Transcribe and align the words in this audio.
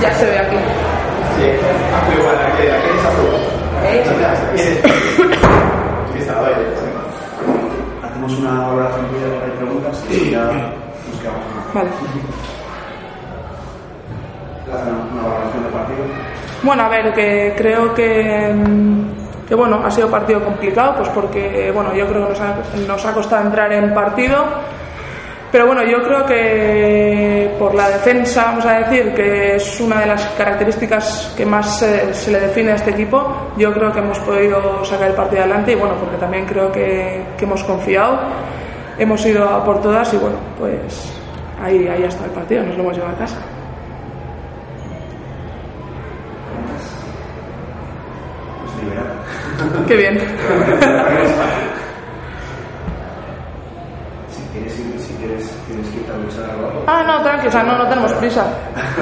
Ya 0.00 0.12
se 0.14 0.24
ve 0.24 0.38
aquí. 0.38 0.56
Sí, 1.36 1.44
azul 1.96 2.14
igual, 2.18 2.36
aquí, 2.46 2.62
aquí 2.68 2.90
es 2.96 3.04
azul. 3.04 3.26
¿Eh? 3.82 4.82
Aquí 6.10 6.18
está, 6.18 6.34
vale. 6.40 6.54
Hacemos 8.04 8.38
una 8.38 8.52
valoración 8.68 9.06
de 9.12 9.50
preguntas 9.58 10.04
y 10.10 10.30
ya 10.30 10.44
nos 10.44 11.18
quedamos 11.20 11.40
Vale. 11.74 11.90
una, 14.68 14.78
una 15.12 15.22
valoración 15.28 15.62
del 15.64 15.72
partido. 15.72 15.98
Bueno, 16.62 16.82
a 16.84 16.88
ver, 16.88 17.12
que 17.14 17.54
creo 17.56 17.94
que, 17.94 18.52
mm, 18.54 19.46
que 19.48 19.54
bueno, 19.56 19.80
ha 19.84 19.90
sido 19.90 20.08
partido 20.08 20.44
complicado, 20.44 20.94
pues 20.98 21.08
porque 21.08 21.72
bueno, 21.74 21.92
yo 21.94 22.06
creo 22.06 22.22
que 22.24 22.28
nos 22.30 22.40
ha, 22.40 22.54
nos 22.86 23.04
ha 23.06 23.12
costado 23.12 23.42
entrar 23.46 23.72
en 23.72 23.92
partido. 23.92 24.44
Pero 25.52 25.66
bueno, 25.66 25.82
yo 25.82 26.00
creo 26.04 26.24
que 26.26 27.09
por 27.70 27.78
la 27.78 27.88
defensa, 27.88 28.46
vamos 28.46 28.66
a 28.66 28.80
decir, 28.80 29.14
que 29.14 29.54
es 29.54 29.80
una 29.80 30.00
de 30.00 30.06
las 30.06 30.24
características 30.36 31.32
que 31.36 31.46
más 31.46 31.80
eh, 31.82 32.12
se 32.12 32.32
le 32.32 32.40
define 32.40 32.72
a 32.72 32.74
este 32.74 32.90
equipo, 32.90 33.52
yo 33.56 33.72
creo 33.72 33.92
que 33.92 34.00
hemos 34.00 34.18
podido 34.20 34.84
sacar 34.84 35.08
el 35.10 35.14
partido 35.14 35.42
adelante 35.42 35.70
y 35.72 35.74
bueno, 35.76 35.94
porque 36.00 36.16
también 36.16 36.46
creo 36.46 36.72
que, 36.72 37.22
que 37.38 37.44
hemos 37.44 37.62
confiado, 37.62 38.18
hemos 38.98 39.24
ido 39.24 39.48
a 39.48 39.64
por 39.64 39.80
todas 39.80 40.12
y 40.12 40.16
bueno, 40.16 40.36
pues 40.58 41.12
ahí, 41.62 41.86
ahí 41.86 42.02
está 42.02 42.24
el 42.24 42.30
partido, 42.32 42.64
nos 42.64 42.74
lo 42.76 42.82
hemos 42.82 42.96
llevado 42.96 43.14
a 43.14 43.18
casa. 43.18 43.36
Pues. 49.58 49.86
Qué 49.86 49.96
bien. 49.96 50.18
Si 54.30 54.42
quieres, 54.52 54.78
ir- 54.78 54.98
si 55.00 55.14
quieres, 55.14 55.50
tienes 55.66 55.88
que 55.88 55.96
irte 55.98 56.12
a 56.12 56.16
luchar 56.16 56.56
o 56.62 56.66
algo. 56.68 56.82
Ah, 56.86 56.99
no, 57.10 57.22
tranqui, 57.22 57.46
o 57.48 57.50
sea, 57.50 57.62
no, 57.62 57.76
no 57.76 57.88
tenemos 57.88 58.12
prisa. 58.14 58.44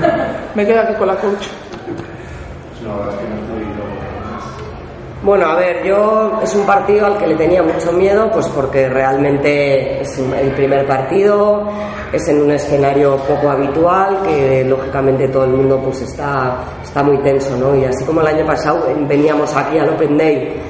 Me 0.54 0.66
quedo 0.66 0.80
aquí 0.80 0.94
con 0.94 1.06
la 1.06 1.16
coach. 1.16 1.46
Es 1.46 2.82
una 2.82 2.94
valoración 2.94 3.30
tú 3.46 3.56
y 3.56 3.64
luego 3.64 3.94
más. 4.20 4.44
Bueno, 5.22 5.46
a 5.46 5.56
ver, 5.56 5.84
yo 5.84 6.40
es 6.42 6.54
un 6.54 6.66
partido 6.66 7.06
al 7.06 7.18
que 7.18 7.26
le 7.28 7.36
tenía 7.36 7.62
mucho 7.62 7.92
miedo, 7.92 8.30
pues 8.32 8.48
porque 8.48 8.88
realmente 8.88 10.00
es 10.00 10.18
el 10.18 10.50
primer 10.52 10.86
partido, 10.86 11.68
es 12.12 12.26
en 12.28 12.42
un 12.42 12.50
escenario 12.50 13.16
poco 13.18 13.50
habitual, 13.50 14.22
que 14.24 14.64
lógicamente 14.64 15.28
todo 15.28 15.44
el 15.44 15.50
mundo 15.50 15.80
pues 15.82 16.02
está, 16.02 16.56
está 16.82 17.02
muy 17.02 17.18
tenso, 17.18 17.56
¿no? 17.56 17.76
Y 17.76 17.84
así 17.84 18.04
como 18.04 18.20
el 18.20 18.26
año 18.26 18.46
pasado 18.46 18.86
veníamos 19.06 19.54
aquí 19.54 19.78
al 19.78 19.90
Open 19.90 20.18
Day 20.18 20.60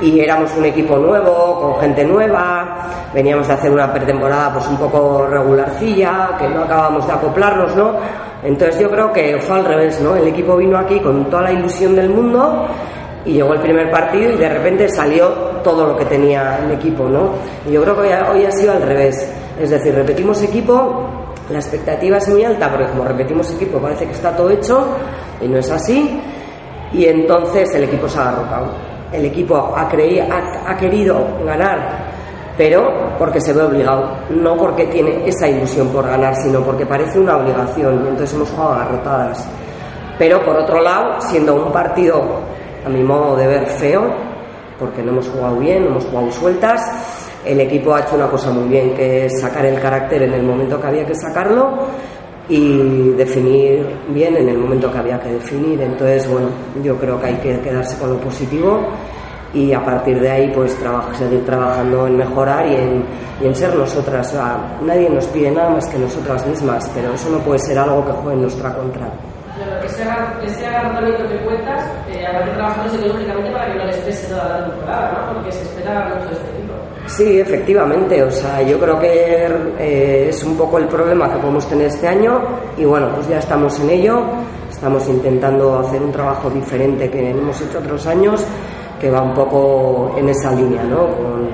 y 0.00 0.20
éramos 0.20 0.50
un 0.56 0.64
equipo 0.64 0.96
nuevo, 0.96 1.60
con 1.60 1.80
gente 1.80 2.04
nueva, 2.04 2.86
veníamos 3.12 3.46
de 3.46 3.54
hacer 3.54 3.70
una 3.70 3.92
pretemporada 3.92 4.54
pues 4.54 4.66
un 4.68 4.78
poco 4.78 5.26
regularcilla, 5.26 6.36
que 6.38 6.48
no 6.48 6.62
acabamos 6.62 7.06
de 7.06 7.12
acoplarnos, 7.12 7.76
¿no? 7.76 7.92
Entonces 8.42 8.80
yo 8.80 8.90
creo 8.90 9.12
que 9.12 9.38
fue 9.38 9.56
al 9.56 9.64
revés, 9.64 10.00
¿no? 10.00 10.16
El 10.16 10.28
equipo 10.28 10.56
vino 10.56 10.78
aquí 10.78 10.98
con 11.00 11.28
toda 11.28 11.42
la 11.42 11.52
ilusión 11.52 11.94
del 11.94 12.08
mundo 12.08 12.66
y 13.24 13.34
llegó 13.34 13.52
el 13.52 13.60
primer 13.60 13.90
partido 13.90 14.32
y 14.32 14.36
de 14.36 14.48
repente 14.48 14.88
salió 14.88 15.28
todo 15.62 15.86
lo 15.88 15.96
que 15.96 16.06
tenía 16.06 16.58
el 16.64 16.72
equipo, 16.72 17.04
¿no? 17.04 17.32
Y 17.68 17.72
yo 17.72 17.82
creo 17.82 17.96
que 17.96 18.08
hoy 18.30 18.44
ha, 18.44 18.52
sido 18.52 18.72
al 18.72 18.82
revés, 18.82 19.30
es 19.60 19.70
decir, 19.70 19.94
repetimos 19.94 20.42
equipo, 20.42 21.06
la 21.50 21.58
expectativa 21.58 22.16
es 22.16 22.28
muy 22.28 22.44
alta 22.44 22.70
porque 22.70 22.86
como 22.86 23.04
repetimos 23.04 23.52
equipo 23.52 23.78
parece 23.78 24.06
que 24.06 24.12
está 24.12 24.34
todo 24.34 24.50
hecho 24.50 24.86
y 25.40 25.48
no 25.48 25.58
es 25.58 25.70
así 25.70 26.20
y 26.92 27.06
entonces 27.06 27.74
el 27.74 27.84
equipo 27.84 28.08
se 28.08 28.18
ha 28.18 28.30
agarrotado. 28.30 28.89
El 29.12 29.24
equipo 29.24 29.74
ha, 29.76 29.88
creí- 29.88 30.20
ha, 30.20 30.76
querido 30.76 31.26
ganar, 31.44 31.78
pero 32.56 33.12
porque 33.18 33.40
se 33.40 33.52
ve 33.52 33.62
obligado, 33.62 34.10
no 34.30 34.56
porque 34.56 34.86
tiene 34.86 35.26
esa 35.28 35.48
ilusión 35.48 35.88
por 35.88 36.06
ganar, 36.06 36.34
sino 36.36 36.60
porque 36.60 36.86
parece 36.86 37.18
una 37.18 37.36
obligación. 37.36 38.04
y 38.04 38.08
Entonces 38.08 38.34
hemos 38.34 38.50
jugado 38.50 38.74
agarrotadas. 38.74 39.48
Pero 40.18 40.44
por 40.44 40.56
otro 40.56 40.80
lado, 40.80 41.20
siendo 41.20 41.54
un 41.54 41.72
partido, 41.72 42.22
a 42.84 42.88
mi 42.88 43.02
modo 43.02 43.36
de 43.36 43.46
ver, 43.46 43.66
feo, 43.66 44.02
porque 44.78 45.02
no 45.02 45.12
hemos 45.12 45.28
jugado 45.28 45.56
bien, 45.56 45.84
no 45.84 45.90
hemos 45.90 46.04
jugado 46.06 46.30
sueltas, 46.30 46.80
el 47.44 47.58
equipo 47.60 47.94
ha 47.94 48.00
hecho 48.00 48.16
una 48.16 48.28
cosa 48.28 48.50
muy 48.50 48.68
bien, 48.68 48.94
que 48.94 49.26
es 49.26 49.40
sacar 49.40 49.64
el 49.64 49.80
carácter 49.80 50.22
en 50.22 50.34
el 50.34 50.42
momento 50.42 50.80
que 50.80 50.86
había 50.86 51.06
que 51.06 51.14
sacarlo 51.14 51.70
y 52.50 53.10
definir 53.16 53.86
bien 54.08 54.36
en 54.36 54.48
el 54.48 54.58
momento 54.58 54.90
que 54.92 54.98
había 54.98 55.18
que 55.20 55.30
definir. 55.32 55.80
Entonces, 55.80 56.28
bueno, 56.30 56.48
yo 56.82 56.96
creo 56.96 57.18
que 57.20 57.26
hay 57.28 57.36
que 57.36 57.60
quedarse 57.60 57.96
con 57.98 58.10
lo 58.10 58.16
positivo 58.18 58.80
y 59.54 59.72
a 59.72 59.84
partir 59.84 60.20
de 60.20 60.30
ahí 60.30 60.52
pues 60.54 60.74
traba- 60.76 61.12
seguir 61.14 61.44
trabajando 61.46 62.06
en 62.06 62.16
mejorar 62.16 62.66
y 62.66 62.74
en, 62.74 63.04
y 63.40 63.46
en 63.46 63.54
ser 63.54 63.74
nosotras. 63.74 64.28
O 64.28 64.32
sea, 64.32 64.78
nadie 64.82 65.08
nos 65.08 65.26
pide 65.28 65.50
nada 65.50 65.70
más 65.70 65.86
que 65.88 65.98
nosotras 65.98 66.46
mismas, 66.46 66.90
pero 66.94 67.14
eso 67.14 67.30
no 67.30 67.38
puede 67.38 67.58
ser 67.60 67.78
algo 67.78 68.04
que 68.04 68.12
juegue 68.12 68.34
en 68.36 68.42
nuestra 68.42 68.74
contra. 68.74 69.06
Pero 69.58 69.76
ese, 69.84 70.04
ese 70.44 70.66
agarramiento 70.66 71.28
que 71.28 71.36
cuentas, 71.44 71.84
eh, 72.10 72.24
habrá 72.26 72.44
que 72.46 72.50
trabajarlo 72.52 72.90
psicológicamente 72.92 73.50
para 73.52 73.72
que 73.72 73.78
no 73.78 73.84
les 73.86 73.96
pese 73.98 74.28
toda 74.28 74.48
la 74.60 74.66
temporada, 74.70 75.12
¿no? 75.26 75.34
Porque 75.34 75.52
se 75.52 75.62
espera 75.62 76.08
mucho 76.14 76.30
este 76.32 76.48
equipo. 76.56 76.74
Sí, 77.16 77.40
efectivamente. 77.40 78.22
O 78.22 78.30
sea, 78.30 78.62
yo 78.62 78.78
creo 78.78 78.98
que 78.98 79.46
eh, 79.78 80.28
es 80.28 80.44
un 80.44 80.56
poco 80.56 80.78
el 80.78 80.86
problema 80.86 81.30
que 81.30 81.38
podemos 81.38 81.68
tener 81.68 81.86
este 81.88 82.06
año 82.06 82.40
y 82.76 82.84
bueno, 82.84 83.08
pues 83.14 83.28
ya 83.28 83.38
estamos 83.38 83.78
en 83.80 83.90
ello. 83.90 84.22
Estamos 84.70 85.06
intentando 85.08 85.80
hacer 85.80 86.00
un 86.00 86.12
trabajo 86.12 86.48
diferente 86.48 87.10
que 87.10 87.30
hemos 87.30 87.60
hecho 87.60 87.78
otros 87.80 88.06
años, 88.06 88.44
que 89.00 89.10
va 89.10 89.22
un 89.22 89.34
poco 89.34 90.14
en 90.16 90.28
esa 90.28 90.52
línea, 90.52 90.84
¿no? 90.84 91.08
Con, 91.08 91.50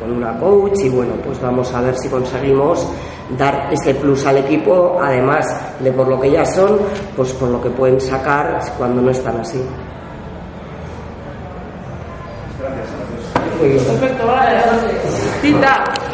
con 0.00 0.12
una 0.16 0.38
coach 0.38 0.78
y 0.84 0.88
bueno, 0.88 1.12
pues 1.24 1.40
vamos 1.42 1.74
a 1.74 1.82
ver 1.82 1.96
si 1.98 2.08
conseguimos 2.08 2.88
dar 3.36 3.68
ese 3.72 3.94
plus 3.94 4.24
al 4.26 4.38
equipo, 4.38 4.98
además 5.02 5.44
de 5.80 5.92
por 5.92 6.08
lo 6.08 6.20
que 6.20 6.30
ya 6.30 6.44
son, 6.44 6.78
pues 7.16 7.32
por 7.32 7.48
lo 7.48 7.60
que 7.60 7.70
pueden 7.70 8.00
sacar 8.00 8.60
cuando 8.78 9.02
no 9.02 9.10
están 9.10 9.40
así. 9.40 9.60
Gracias. 12.60 13.86
Perfecto, 13.86 14.26
vale. 14.26 14.62
Tita. 15.40 16.09